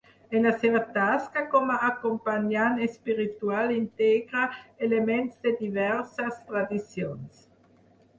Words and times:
En 0.37 0.45
la 0.47 0.51
seva 0.61 0.79
tasca 0.93 1.41
com 1.49 1.67
a 1.73 1.75
acompanyant 1.89 2.81
espiritual 2.85 3.73
integra 3.75 4.47
elements 4.87 5.37
de 5.45 5.53
diverses 5.61 6.41
tradicions. 6.49 7.45